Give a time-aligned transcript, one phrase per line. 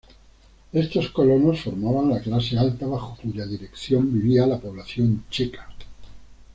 [0.73, 5.67] Estos colonos formaban la clase alta bajo cuya dirección vivía la población checa.